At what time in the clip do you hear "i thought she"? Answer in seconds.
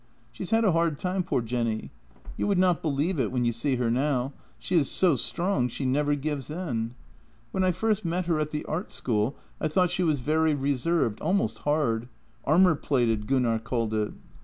9.59-10.01